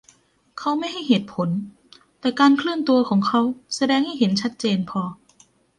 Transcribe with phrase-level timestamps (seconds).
[0.57, 1.49] เขาไม่ให้เหตุผล
[2.19, 3.41] แต่การเคลื่อนตัวของเขา
[3.75, 5.01] แสดงให้เห็นชัดเจนพอ